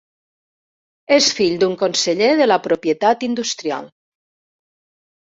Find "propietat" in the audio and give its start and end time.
2.67-3.31